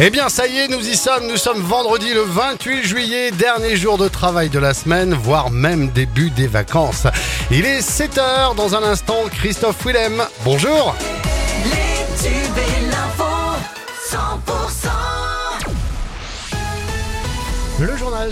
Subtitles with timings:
[0.00, 1.26] Eh bien, ça y est, nous y sommes.
[1.26, 5.90] Nous sommes vendredi le 28 juillet, dernier jour de travail de la semaine, voire même
[5.90, 7.06] début des vacances.
[7.50, 9.24] Il est 7h dans un instant.
[9.32, 10.94] Christophe Willem, bonjour.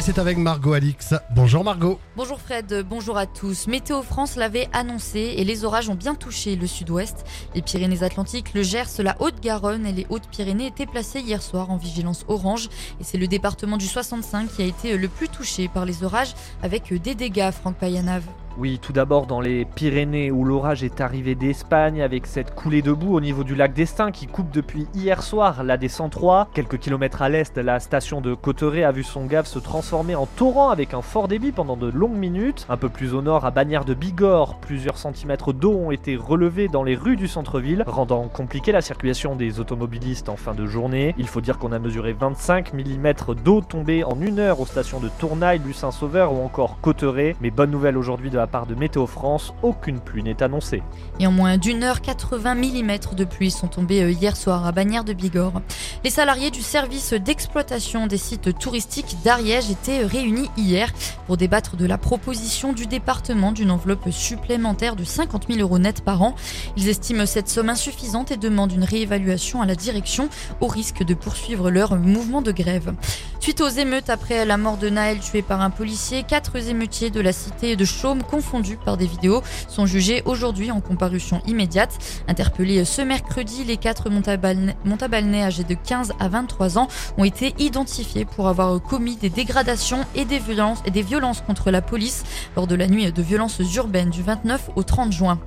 [0.00, 1.14] C'est avec Margot Alix.
[1.34, 2.00] Bonjour Margot.
[2.16, 3.66] Bonjour Fred, bonjour à tous.
[3.66, 7.24] Météo France l'avait annoncé et les orages ont bien touché le sud-ouest.
[7.54, 12.24] Les Pyrénées-Atlantiques, le Gers, la Haute-Garonne et les Hautes-Pyrénées étaient placés hier soir en vigilance
[12.28, 12.68] orange.
[13.00, 16.34] Et c'est le département du 65 qui a été le plus touché par les orages
[16.62, 18.24] avec des dégâts, Franck Payanave.
[18.58, 22.90] Oui, tout d'abord dans les Pyrénées où l'orage est arrivé d'Espagne avec cette coulée de
[22.90, 26.46] boue au niveau du lac d'Estaing qui coupe depuis hier soir la D103.
[26.54, 30.24] Quelques kilomètres à l'est, la station de Cotteret a vu son gave se transformer en
[30.24, 32.64] torrent avec un fort débit pendant de longues minutes.
[32.70, 36.68] Un peu plus au nord, à Bagnères de Bigorre, plusieurs centimètres d'eau ont été relevés
[36.68, 41.14] dans les rues du centre-ville, rendant compliquée la circulation des automobilistes en fin de journée.
[41.18, 44.98] Il faut dire qu'on a mesuré 25 mm d'eau tombée en une heure aux stations
[44.98, 47.36] de Tournaille, Lucin-Sauveur ou encore Cotteret.
[47.42, 50.82] Mais bonne nouvelle aujourd'hui de la part de Météo France, aucune pluie n'est annoncée.
[51.20, 54.72] Et en moins d'une heure, 80 mm de pluie sont tombés euh, hier soir à
[54.72, 55.62] Bagnères de Bigorre.
[56.04, 60.92] Les salariés du service d'exploitation des sites touristiques d'Ariège étaient réunis hier
[61.26, 66.02] pour débattre de la proposition du département d'une enveloppe supplémentaire de 50 000 euros net
[66.02, 66.34] par an.
[66.76, 70.28] Ils estiment cette somme insuffisante et demandent une réévaluation à la direction
[70.60, 72.94] au risque de poursuivre leur mouvement de grève.
[73.40, 77.20] Suite aux émeutes après la mort de Naël tué par un policier, quatre émeutiers de
[77.20, 81.96] la cité de Chaume confondus par des vidéos sont jugés aujourd'hui en comparution immédiate.
[82.26, 88.24] Interpellés ce mercredi, les quatre Montabalnais âgés de 15 à 23 ans ont été identifiés
[88.24, 92.24] pour avoir commis des dégradations et des violences, et des violences contre la police
[92.56, 95.38] lors de la nuit de violences urbaines du 29 au 30 juin.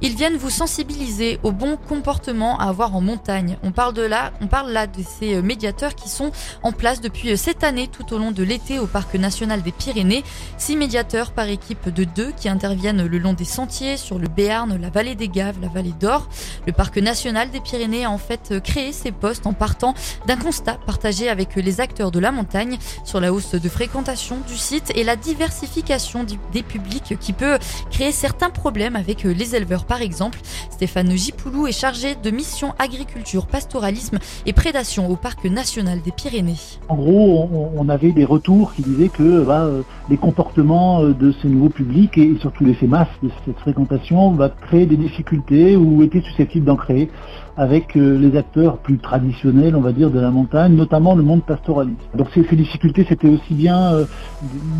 [0.00, 3.58] Ils viennent vous sensibiliser au bon comportement à avoir en montagne.
[3.64, 6.30] On parle de là, on parle là de ces euh, médiateurs qui sont
[6.62, 9.72] en place depuis euh, cette année tout au long de l'été au parc national des
[9.72, 10.22] Pyrénées.
[10.56, 14.80] Six médiateurs par équipe de deux qui interviennent le long des sentiers sur le Béarn,
[14.80, 16.28] la vallée des Gaves, la vallée d'Or.
[16.68, 19.94] Le parc national des Pyrénées a en fait euh, créé ces postes en partant
[20.28, 24.56] d'un constat partagé avec les acteurs de la montagne sur la hausse de fréquentation du
[24.56, 27.58] site et la diversification des publics qui peut
[27.90, 30.38] créer certains problèmes avec les éleveurs par exemple.
[30.70, 36.60] Stéphane Gipoulou est chargé de mission agriculture, pastoralisme et prédation au parc national des Pyrénées.
[36.88, 41.32] En gros, on, avait des retours qui disaient que bah, euh, les comportements euh, de
[41.40, 46.02] ces nouveaux publics et surtout l'effet masse de cette fréquentation va créer des difficultés ou
[46.02, 47.10] était susceptible d'en créer
[47.56, 51.42] avec euh, les acteurs plus traditionnels, on va dire, de la montagne, notamment le monde
[51.42, 51.98] pastoraliste.
[52.14, 53.92] Donc ces, difficultés, c'était aussi bien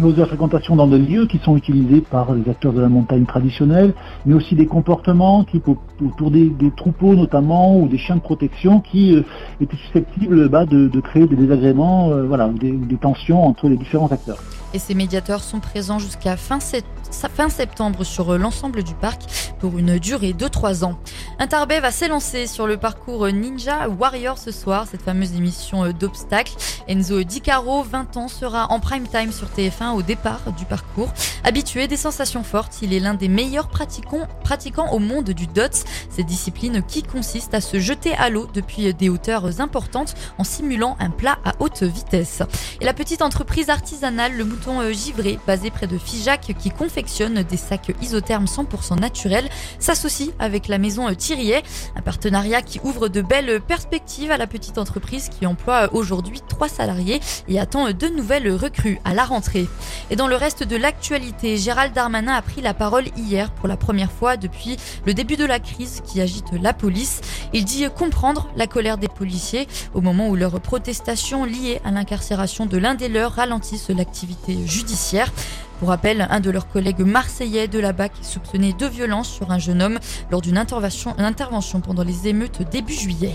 [0.01, 3.95] nos fréquentation dans des lieux qui sont utilisés par les acteurs de la montagne traditionnelle,
[4.27, 4.98] mais aussi des comportements
[5.45, 9.23] qui, au- autour des, troupeaux notamment, ou des chiens de protection qui euh,
[9.61, 14.39] étaient susceptibles bah, de, créer des désagréments, euh, voilà, des tensions entre les différents acteurs.
[14.75, 19.23] Et ces médiateurs sont présents jusqu'à fin, fin septembre sur l'ensemble du parc
[19.59, 20.99] pour une durée de 3 ans.
[21.39, 25.93] Un Tarbet va s'élancer sur le parcours Ninja Warrior ce soir, cette fameuse émission euh,
[25.93, 26.55] d'obstacles.
[26.89, 31.13] Enzo Di Caro, 20 ans, sera en prime time sur TF1 au départ du parcours.
[31.45, 35.85] Habitué des sensations fortes, il est l'un des meilleurs pratiquants, pratiquants au monde du DOTS,
[36.11, 40.97] cette discipline qui consiste à se jeter à l'eau depuis des hauteurs importantes en simulant
[41.01, 42.43] un plat à haute vitesse.
[42.81, 47.43] Et la petite entreprise artisanale Le Mouton euh, Givré, basée près de Figeac, qui confectionne
[47.45, 49.49] des sacs isothermes 100% naturels,
[49.79, 51.63] s'associe avec la maison euh, Thiriet,
[51.95, 56.41] un partenariat qui ouvre de belles perspectives à la petite entreprise qui emploie euh, aujourd'hui
[56.49, 59.69] trois salariés et attend de nouvelles recrues à la rentrée.
[60.11, 63.77] Et dans le reste de l'actualité, Gérald Darmanin a pris la parole hier pour la
[63.77, 64.77] première fois depuis
[65.07, 67.21] le début de la crise qui agite la police.
[67.53, 72.67] Il dit comprendre la colère des policiers au moment où leurs protestations liées à l'incarcération
[72.67, 75.33] de l'un des leurs ralentissent l'activité judiciaire.
[75.79, 79.51] Pour rappel, un de leurs collègues marseillais de la BAC est soupçonné de violence sur
[79.51, 79.99] un jeune homme
[80.31, 83.35] lors d'une intervention, pendant les émeutes début juillet.